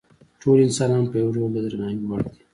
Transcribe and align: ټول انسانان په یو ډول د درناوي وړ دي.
ټول 0.41 0.57
انسانان 0.67 1.03
په 1.11 1.15
یو 1.21 1.29
ډول 1.35 1.49
د 1.53 1.57
درناوي 1.65 2.03
وړ 2.07 2.21
دي. 2.31 2.39